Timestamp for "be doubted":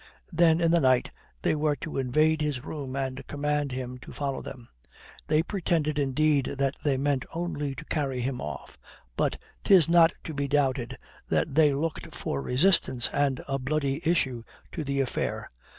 10.33-10.97